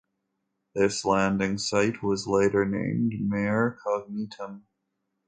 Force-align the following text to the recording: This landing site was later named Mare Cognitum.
This 0.73 1.05
landing 1.05 1.59
site 1.59 2.01
was 2.01 2.25
later 2.25 2.65
named 2.65 3.13
Mare 3.19 3.77
Cognitum. 3.85 4.63